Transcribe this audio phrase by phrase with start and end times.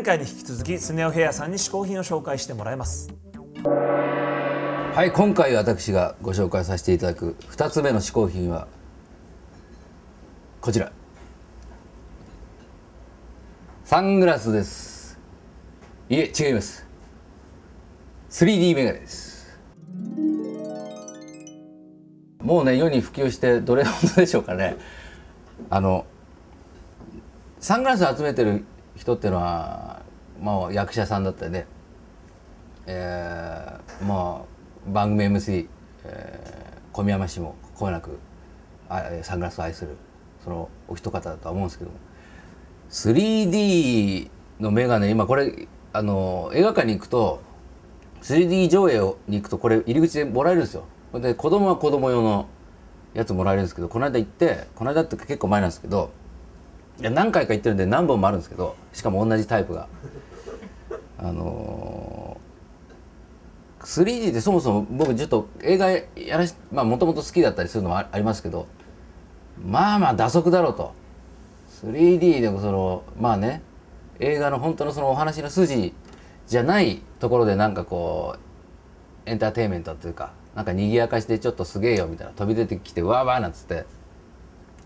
[0.00, 3.10] 前回に引き続きスネオヘアさんに試行品を紹介してもらいます。
[4.94, 8.66] はい今回私がご紹介させていただく2つ目の嗜好品は
[10.62, 10.90] こちら。
[13.84, 15.18] サングラスです。
[16.08, 16.86] いえ違います。
[18.30, 19.60] 3D メガネです。
[22.38, 24.76] もうね世に普及してどれほどでしょうかね。
[25.68, 26.06] あの
[27.58, 28.64] サングラス集めてる
[29.00, 30.02] 人っていうのは、
[30.42, 31.66] まあ、役者さんだったりね、
[32.86, 35.66] えー、まあ番組 MC、
[36.04, 38.18] えー、小宮山氏もこよなく
[38.90, 39.96] あサングラスを愛する
[40.44, 41.96] そのお一方だとは思うんですけども。
[42.90, 44.28] 3D
[44.58, 47.40] のメガネ今これあの映画館に行くと
[48.20, 48.98] 3D 上映
[49.28, 50.84] に行くとこれ入り口でもらえるんですよ。
[51.14, 52.48] で子供は子供用の
[53.14, 56.10] やつもらえるんですけどこの間行ってこの間って結構前なんですけど
[57.00, 59.88] いや何回か行ってるんで何本もあるんですけどしかも同じタイプが。
[61.22, 66.04] あのー、3D ってそもそも僕ちょっと映画や
[66.38, 68.66] らしまあもともと好きだったりするのもありますけど
[69.62, 70.94] まあまあ打足だろうと。
[71.82, 73.62] 3D でもそのまあね
[74.18, 75.94] 映画の本当のそのお話の筋
[76.46, 78.36] じゃないところでなんかこ
[79.26, 83.86] うエンターテインメントというかなんか賑やかしでちょっとすげえよみたいな飛び出てきてわーわーなんつって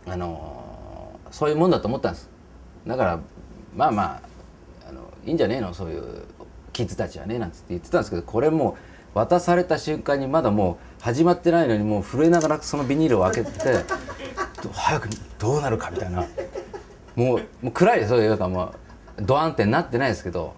[0.07, 0.64] あのー、
[1.35, 2.31] そういうもんだと思ったんです。
[2.87, 3.21] だから
[3.75, 4.03] まあま
[4.85, 5.75] ああのいいんじゃねえの？
[5.75, 6.23] そういう
[6.73, 8.77] キッズたちはねなんつって言ってたんですけどこれも
[9.17, 13.51] う渡された瞬間にまだもう始まってないのにもう震えながらそのビニールを開けて
[14.73, 15.09] 早く
[15.41, 16.25] どうなるかみたいな。
[17.17, 18.13] もうもう暗いです。
[18.13, 18.73] よ映画館も
[19.19, 20.55] うドアンってなってないですけど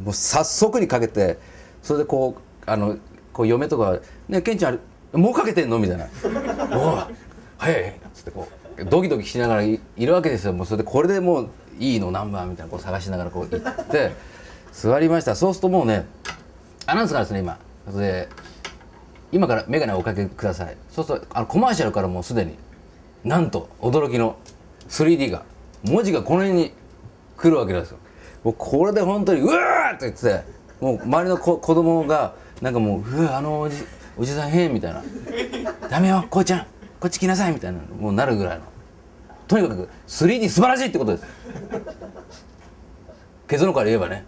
[0.00, 1.38] もう早速にかけて
[1.82, 2.96] それでこうあの
[3.32, 4.78] こう嫁とか「ねケンちゃん
[5.14, 6.06] もうかけてんの?」みたいな
[6.78, 7.14] 「おお早い
[7.58, 8.55] 早い」っつってこう。
[8.84, 10.52] ドキドキしながらいるわけですよ。
[10.52, 14.12] もうそれでこれでもういいの何番みたいなこう探しながらこう行って
[14.72, 15.34] 座りました。
[15.34, 16.06] そうするともうね
[16.86, 17.58] アナウンスがですね今。
[17.90, 18.28] それで
[19.32, 20.76] 今から眼鏡をおかけください。
[20.90, 22.56] そうするとあのコマーシャルからもうすでに
[23.24, 24.36] なんと驚きの
[24.88, 25.42] 3D が
[25.84, 26.72] 文字がこの辺に
[27.36, 27.98] 来るわけなんですよ。
[28.44, 30.44] もうこれで本当にうわーって言って
[30.80, 33.76] もう周りの子子供がなんかもう「うわあのおじ
[34.16, 35.02] おじさん変」みたいな
[35.90, 36.66] 「ダメよこうちゃん。
[37.00, 38.64] こっち来なさい」みたいなもうなるぐらいの。
[39.48, 41.24] とにかく 3D 素晴らしいってことです。
[43.46, 44.24] 結論から言えばね。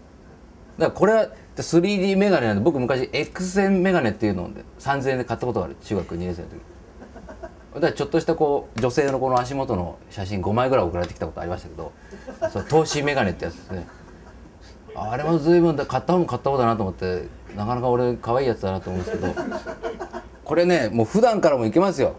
[0.77, 5.75] だからこれは 3D メガネなんで僕昔 X 線メガネっていうので3000円で買ったことがある。
[5.83, 6.61] 中学2年生の時。
[7.75, 11.91] だからちょっとしたこう女性のこの足元の写真5枚ぐらい送られてきたことありましたけど
[12.51, 13.87] その透視メガネってやつですね。
[14.95, 19.33] あれも随分だ買った方も買った方だなと思ってなかなか俺可愛いやつだなと思うんですけど。
[20.43, 22.15] これねもう普段からもいけますよ。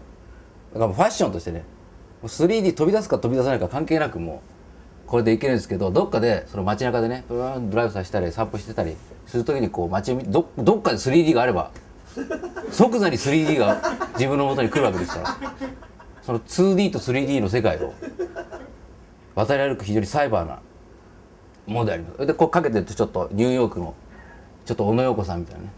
[0.73, 1.63] ファッションとしてね
[2.23, 4.41] 3D 飛び出すか飛び出さないか関係なくも
[5.05, 8.95] うこれでいけるんですけどどっかでその街中でねドライブさせたり散歩してたり
[9.25, 11.71] する時にこう街どどっかで 3D があれば
[12.71, 13.81] 即座に 3D が
[14.13, 15.53] 自分の元に来るわけですから。
[16.21, 17.93] その 2D と 3D の世界を
[19.35, 20.59] 渡り歩く非常にサイバーな
[21.65, 22.25] ものであります。
[22.25, 23.95] でこうかけてるとちょっとニューヨークの
[24.65, 25.69] ちょっと小野洋子さんみたいなね。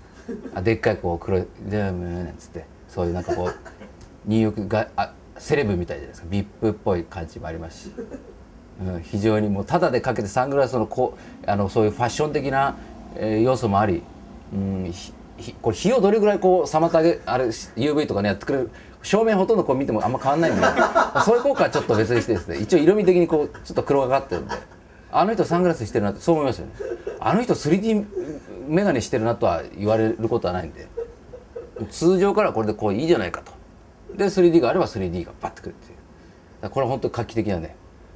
[0.55, 3.55] あでっかいこう黒い「でーム」なんつってそういうなんかこう
[4.25, 6.27] ニューヨークがあセレブみたいじゃないですか。
[6.29, 7.91] ビップっぽい感じもありますし、
[8.85, 12.77] うん、非常にもうタダでかけてサングラスのこうあのそういうファッション的な、
[13.15, 14.03] えー、要素もあり、
[14.53, 15.13] うん、ひ
[15.61, 18.71] これ日をどれぐらいこう妨げあれ UV とかねやってくれる。
[19.01, 20.61] 照明ほとんどこう見てもあんま変わんないんで
[21.25, 22.57] そういう効果はちょっと別にしてですね。
[22.57, 24.55] 一応色味的にこうちょっと黒がかってるんで。
[25.11, 26.71] あの人サングラスしてるなってそう思いますよね。
[27.19, 28.05] あの人 3D
[28.67, 30.87] メガネしてるなとは言われることはないんで。
[31.89, 33.52] 通常からこれでこういいじゃないかと。
[34.17, 36.69] で 3D があれば 3D がバッてくるっていう。
[36.69, 37.75] これ本当に画期的なね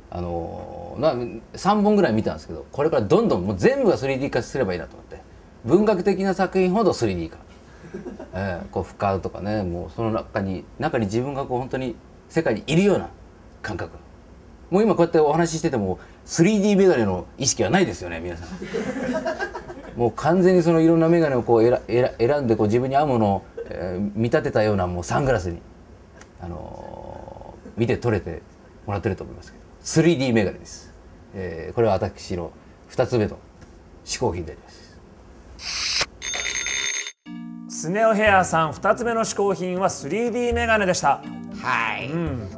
[0.10, 5.22] あの、な3本ぐらい見たんですけどこれからどんどんもう全部が 3D 化すればいいなと思って。
[5.66, 7.38] 文学的な作品ほど 3D 化、
[8.34, 11.96] えー、こう深うとかねもうその中に中に自分がこう本当に
[12.30, 13.10] 世界にいるような
[13.62, 13.98] 感覚。
[14.70, 18.50] もう今こうやってお話ししてても 3D メガネの意識はないですよね皆さん。
[19.98, 25.60] もう完全にそのいろんなメガネをこう選んでこう自分に合うものを、えー、見立てたようなもうサングラスに、
[26.42, 28.42] あのー、見て取れて
[28.86, 29.68] もらってると思いますけど。
[29.84, 30.94] 3D メガネです、
[31.34, 32.52] えー、これは私の
[32.90, 33.38] 2つ目の
[34.04, 34.88] 嗜好品であります。
[37.70, 41.22] スネオヘアさん2つ目の試行品は 3D メガネでした。
[41.68, 42.10] はい、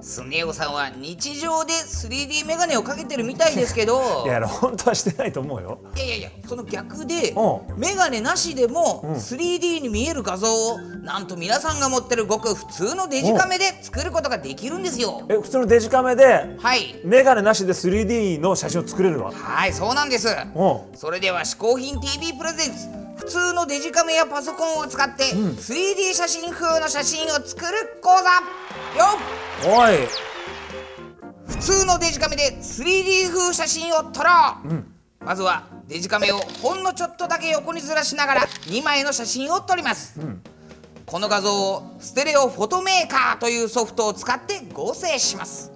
[0.03, 3.99] スネ夫さんは日常で 3D メガネをかけてるみたいですけど。
[4.23, 5.79] いや本当はしてないと思うよ。
[5.95, 15.23] いやいやいやその逆でうメガネなしでも 3D に見える画像をなんと皆さんが持ってるごく普通のデジカメで作ることができるんですよ。
[15.27, 17.01] え普通のデジカメではい。
[17.03, 20.27] メガネなしで 3D の写真を作れるわはいそうなんです。
[20.27, 20.81] うん。
[20.95, 22.87] それでは「嗜好品 TV プレゼンツ」
[23.19, 28.23] 普通のデジカメやパソコンを使って 3D 写真風の写真を作る講座
[29.65, 30.07] おい。
[31.47, 34.29] 普通のデジカメで 3D 風写真を撮ろ
[34.65, 40.19] う、まずはデジカメをほんのちょっとだけ横にずらしながら2枚の写真を撮ります、
[41.05, 45.71] この画像をステレオフォトメーカーというソフトを使って合成します。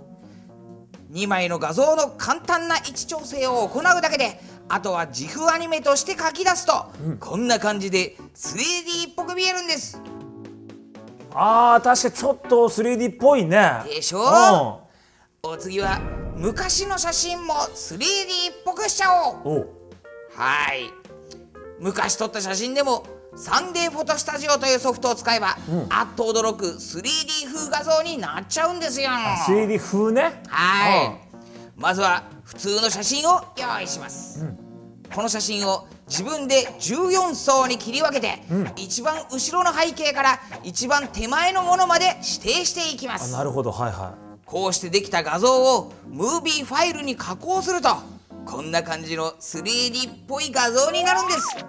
[1.11, 4.39] 2枚の画像の簡単な位置調整を行うだけで
[4.69, 9.99] あとは自負アニメとして書き出すと、こんな感じで 3D っぽく見えるんです。
[11.33, 13.83] あー確かにちょっと 3D っぽいね。
[13.85, 14.19] でしょ？
[15.43, 15.51] うん。
[15.51, 15.99] お次は
[16.35, 18.05] 昔の写真も 3D っ
[18.63, 19.07] ぽくしちゃ
[19.43, 19.67] おう。
[20.35, 20.89] はい。
[21.79, 25.57] 昔撮った写真でもサンデーフォトスタジオというソフトを使えば、
[25.89, 29.09] あっと驚く 3D 風画像になっちゃうんですよ。
[29.09, 30.43] 3D 風ね？
[30.47, 31.19] はい。
[31.75, 34.45] まずは普通の写真を用意します、
[35.13, 38.37] この写真を自分で14層に切り分けて、
[38.75, 43.33] 一番後ろの背景から一番手前のものまで指定していきます。
[43.33, 43.71] あなるほど。
[43.71, 44.13] はいは
[44.45, 45.49] こうしてできた画像
[45.79, 47.89] をムービーファイルに加工すると
[48.45, 51.65] こんな感じの 3D っぽい画像になるんです。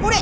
[0.00, 0.16] これ。
[0.18, 0.20] い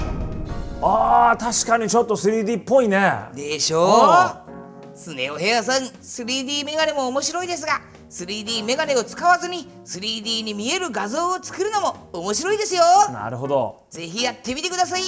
[0.81, 3.27] あー確かにちょっと 3D っぽいね。
[3.35, 4.47] でしょあ
[4.95, 7.83] スネ夫ヘアさん 3D メガネも面白いですが
[8.15, 12.83] 3D メガネを使わずに 3D に見える画像を作るのも面白いですよ。
[13.11, 13.87] なるほど。
[13.91, 15.03] ぜひやってみてください。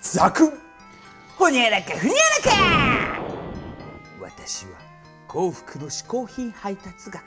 [0.00, 0.52] ザクッ
[1.38, 3.20] ほにゃらかふにゃらか。
[4.20, 4.72] 私は
[5.28, 7.22] 幸福の嗜好品配達係。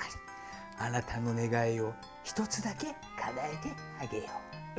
[0.78, 1.94] あなたの願いを
[2.26, 2.96] 一つだけ叶
[3.46, 4.24] えてあげよ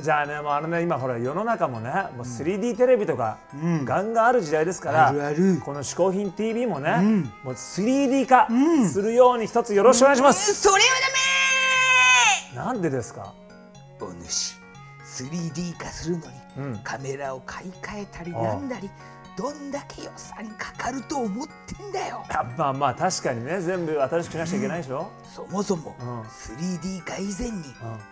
[0.01, 3.37] じゃあねもうあのね今ほら世の中もねもう 3D テレビとか、
[3.85, 5.61] ガンガンある時代ですからあるある。
[5.63, 8.47] この「嗜好品 TV」もね、もう 3D 化
[8.89, 10.79] するように一つよろしくお願いします、それは
[12.55, 13.33] ダメなんでですか？
[13.99, 14.57] うお主
[15.05, 16.79] 3D 化するのに、うん。
[16.83, 18.89] カメラを買い替えたりなんだり
[19.37, 22.23] どんだけ予算かかると思ってんだよ。
[22.29, 26.21] やまあまあ確かにね全部新しくしなきゃいけないでしょ、そもそもうん。
[26.21, 27.63] 3D 化以前に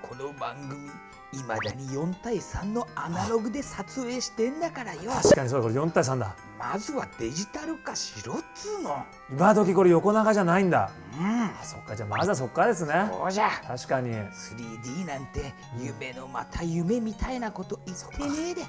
[0.02, 0.90] この番組
[1.32, 5.12] いまだに4対3のアナログで撮影してんだからよ。
[5.12, 6.36] 確かにそうだこれ4対3だ。
[6.58, 9.06] まずはデジタル化しろっつうの。
[9.30, 10.90] 今時これ横長じゃないんだ。
[11.20, 11.44] うん。
[11.44, 13.10] あそっかじゃあまずはそっからですね。
[13.12, 13.50] そうじゃ。
[13.68, 14.12] 確かに。
[14.12, 18.62] 3D なんて夢のまた夢みたいなこと言ってねえで。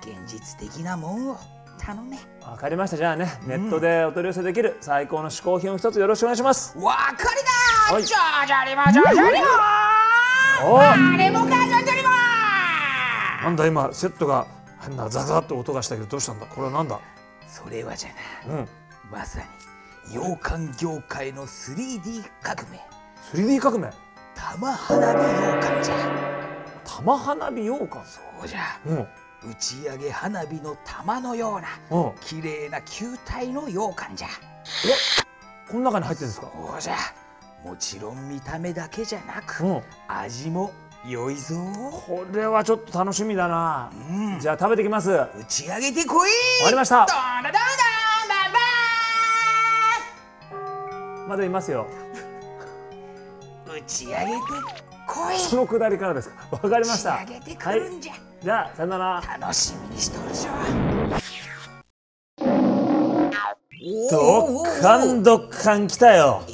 [0.00, 1.38] 現実的なもんを
[1.78, 2.18] 頼め。
[2.42, 2.96] わかりました。
[2.96, 6.76] じゃあねネットでお取り寄せできる最高の嗜好品を一つよろしくお願いします。
[6.78, 7.18] わかり
[7.88, 8.04] だはい。
[8.04, 9.46] じゃじゃりもじゃじゃりも
[10.74, 10.80] お。
[10.80, 11.57] あれもか
[13.48, 14.46] なんだ今セットが
[14.82, 16.44] 変なザザッと音がしたけどどうしたんだ？
[16.44, 17.00] これはなんだ？
[17.48, 18.10] それはじゃ
[18.46, 18.68] なうん。
[19.10, 19.40] まさ
[20.06, 22.78] に洋館業界の 3D 革命。
[23.32, 23.90] 3D 革命？
[24.34, 25.94] 玉花火洋館じゃ。
[26.84, 28.78] 玉花火羊羹そうじゃ。
[28.84, 28.98] うん。
[29.50, 32.12] 打ち上げ花火の玉のようなうん。
[32.20, 34.28] 綺麗な球体の羊羹じゃ。
[35.70, 36.52] この中に入ってるんですか？
[36.54, 36.96] そうじゃ。
[37.64, 39.82] もちろん見た目だけじゃなく、うん。
[40.06, 40.70] 味も
[41.06, 41.54] 良いぞ。
[42.06, 44.40] これはちょっと楽しみだな、うん。
[44.40, 45.10] じゃあ食べてきます。
[45.10, 46.30] わ打ち上げてこい。
[46.64, 47.06] かりました。
[51.28, 51.86] まだいますよ。
[53.66, 54.40] 打ち上げて
[55.06, 55.38] こい。
[55.38, 56.30] そのくだりからです。
[56.30, 57.12] かわかりました。
[57.12, 59.22] はいるんじゃ、あさよなら。
[59.40, 60.50] 楽しみにしとるじゃ
[64.10, 66.42] ドッカンドッカン来たよ。
[66.48, 66.52] え？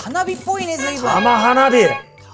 [0.00, 1.10] 花火っぽいね随分。
[1.10, 1.76] 玉花火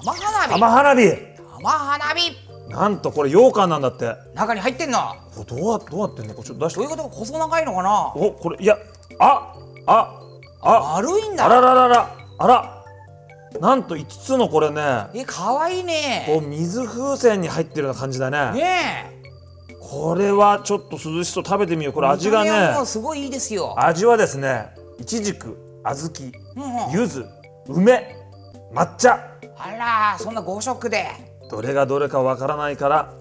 [0.05, 0.51] 玉花火。
[0.51, 1.17] 玉花火。
[1.59, 2.71] 玉花火。
[2.71, 4.15] なんとこれ羊羹なんだって。
[4.35, 4.99] 中に入ってんの。
[5.35, 6.35] これどうやどうやってんの？
[6.35, 6.81] これちょっと出して。
[6.81, 7.09] どういうこと？
[7.09, 8.13] 細長いのかな？
[8.15, 8.77] おこれいや
[9.19, 9.55] あ
[9.87, 10.21] あ
[10.63, 11.45] あ丸いんだ。
[11.45, 12.85] あららららあら。
[13.61, 14.81] なんと5つのこれね。
[15.15, 16.25] え可愛いね。
[16.27, 18.59] こう水風船に入ってるような感じだね。
[18.59, 19.23] ね
[19.79, 21.45] これはちょっと涼しそう。
[21.45, 21.93] 食べてみよう。
[21.93, 22.81] こえれ味がね。
[22.83, 23.75] うすごいいいですよ。
[23.79, 26.11] 味はですねいちじく小
[26.57, 27.25] 豆柚子
[27.69, 28.17] 梅
[28.73, 29.21] 抹茶。
[29.57, 31.07] あらそんな5色で。
[31.51, 33.13] どれがどれかわからないから。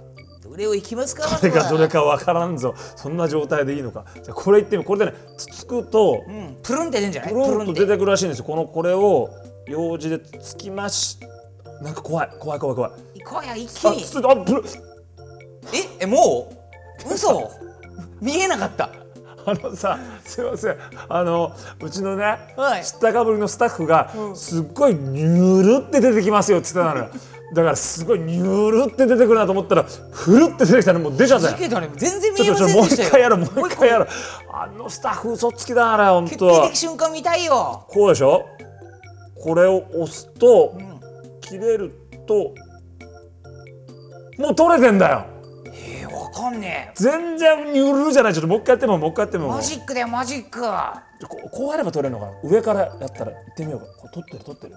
[0.44, 2.74] どれをいきますかどれがどれかわからんぞ。
[2.96, 4.06] そんな状態でいいのか。
[4.16, 7.34] じゃあこれいってみこれでねつつくとうんプルンって出るんじゃない？
[7.34, 8.46] プルンと出てくるらしいんですよ。
[8.46, 9.30] このこれを
[9.68, 11.18] ようじでつきまし
[11.82, 12.30] なんか怖い。
[12.40, 12.92] 怖い怖い怖い。
[13.22, 14.64] 行こうや一気あにすあブル
[15.74, 16.52] ええも
[17.10, 17.14] う？
[17.14, 17.50] 嘘。
[18.20, 18.90] 見えなかった
[19.46, 20.78] あのさすいません。
[21.10, 22.86] あのうちのね、はい。
[22.86, 27.14] 知ったかぶりのスタッフが、すっごいニュルって出てきますよって言ってたのよ。
[27.54, 31.00] だからすごいニュルって出てくるなと思ったらフルって出てきたの。
[31.00, 31.58] もう出ちゃったよ。
[31.58, 33.08] 全然見えませんでしたよ。
[33.08, 33.40] 一回やろう。
[33.40, 33.90] もう一回。
[33.90, 34.08] やろう。
[34.54, 37.86] あのスタッフ嘘つきだな本決定当的瞬間見たいよ。
[37.90, 38.46] こうでしょ？
[39.44, 40.78] これを押すと、
[41.42, 41.94] 切れる
[42.28, 42.54] と
[44.38, 45.26] もう取れてんだよ。
[45.26, 45.31] え
[46.96, 48.34] 全然ニュルじゃない。
[48.34, 50.62] ちょっともう一回やってももう一回やってえもマジックだよマジック。
[50.62, 52.32] こうこうやれば取れるのかな？
[52.44, 53.86] 上からやったら行ってみようか。
[53.98, 54.76] これ取ってる取ってる。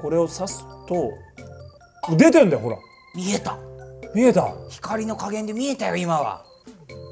[0.00, 1.12] これを刺すと
[2.16, 2.76] 出てんだよほら。
[3.14, 3.56] 見えた。
[4.14, 4.54] 見えた。
[4.70, 6.44] 光の加減で見えたよ今は。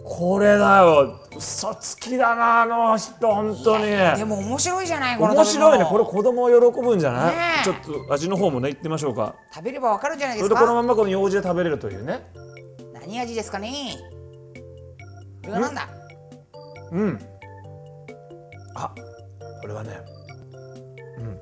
[0.05, 1.19] これだよ。
[1.35, 3.87] 嘘つきだなあの人本当に。
[4.17, 5.85] でも面白いじゃないこの面白いね。
[5.85, 7.64] これ子供喜ぶんじゃない、ねえ。
[7.64, 9.37] ちょっと味の方もねいってみましょうか。
[9.55, 12.21] 食べればわかるじゃないですそれでこのかままこの用紙で食べれるというね
[13.03, 13.97] 何味ですかね？
[15.45, 15.89] これはなんだ？
[16.93, 17.19] うん。
[18.75, 18.95] あ
[19.61, 19.91] これはね。
[21.19, 21.41] うん。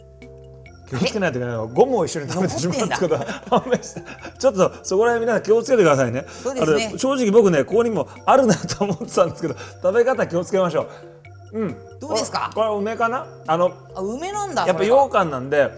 [0.89, 1.63] 気をつけないといけないの。
[1.63, 6.25] はゴムを一緒に食べてしまうってことは判明したちょっとそこら辺皆さん気をつけてくださいね。
[6.29, 6.95] そうですね。
[6.99, 10.87] 正直僕ねここにもあるなと思ってたんですけど 食べ方気をつけましょ
[11.53, 11.61] う。
[11.61, 11.77] うん。
[12.01, 12.51] どうですか？
[12.55, 13.27] これ梅かな？
[13.47, 15.71] あのあ梅なんだやっぱ羊羹なんで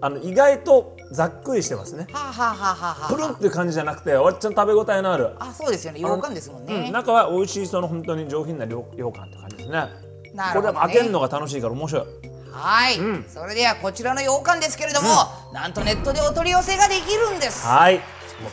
[0.00, 2.06] あの意外とざっくりしてますね。
[2.12, 5.30] はあ、はあはあはあはプルンっていう感じじゃなくてわっちゃん食べ応えのある。
[5.38, 6.00] あ、あそうですよね。
[6.00, 9.72] 羊羹ですもんうん、ね、中は美味しいその本当に上品な羊羊羹って感じですね。
[9.72, 9.98] なるほ
[10.34, 10.42] どね。
[10.52, 12.04] これでも開けるのが楽しいから面白い。
[12.52, 13.24] はい、うん。
[13.28, 15.08] それではこちらの羊羹ですけれども、
[15.52, 17.66] なんとネットでお取り寄せができるんです。
[17.66, 17.96] はい。
[17.96, 18.02] もう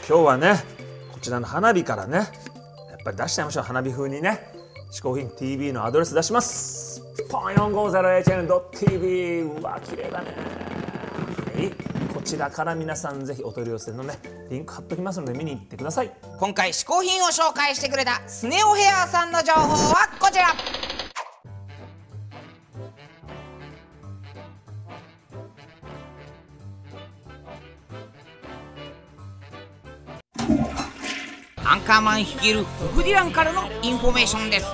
[0.08, 0.56] 今日はね
[1.12, 2.28] こちらの花火からねやっ
[3.04, 4.52] ぱり出しちゃいましょう花火風にね。
[4.92, 7.02] 嗜好品 TV のアドレス出します。
[7.30, 10.55] ポン 450HN.tv うわ綺麗だね
[12.26, 14.16] ちらから皆さんぜひお取り寄せのね
[14.50, 16.12] リンク貼っときますので見に行ってください。
[16.40, 19.60] 今回嗜好品を紹介してくれたスネオヘアーさんの情報
[19.94, 20.48] はこちら。
[31.68, 34.66] アンカーマン率いるフフディランからのインフォメーションです。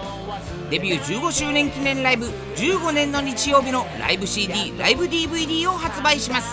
[0.70, 6.48] デビュー15周年記念ライブ15年の日曜日のライブ CD ライブ DVD を発売します。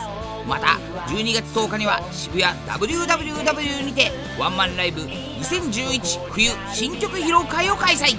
[0.46, 0.78] また
[1.08, 8.14] 12月10日には渋谷 WWW にてワンマンライブ2011冬新曲披露会を開催。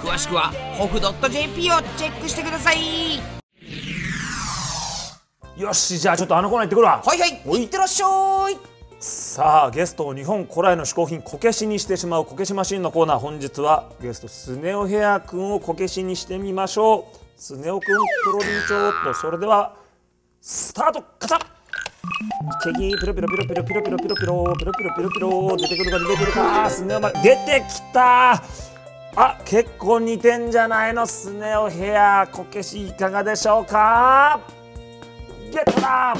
[0.00, 3.20] 詳しくはホフ .jp をチェックしてください。
[5.56, 7.00] よしじゃあちょっとあのコーナー行ってくるわ。
[7.06, 7.62] はいはいおい。
[7.62, 8.58] いってらっしゃい。
[8.98, 13.18] さあゲストを日本古来の嗜好品こけしにしてしまうこけしマシンのコーナー。
[13.20, 17.16] 本日はゲストスネ夫ヘアくんをこけしにしてみましょう。
[17.36, 17.86] スネ夫くん
[18.24, 19.76] プロリンチョーとそれでは
[20.40, 21.38] スタートカ
[22.62, 26.70] チャケギピロピロピロピロピロピロピロピロピロピロピロピロ出てくるか出てくるか。
[26.70, 28.32] スネ夫ま出てきた。
[29.14, 34.40] あ結構似てんじゃないのスネ夫ヘアこけしいかがでしょうか。
[35.52, 36.14] ゲットだ。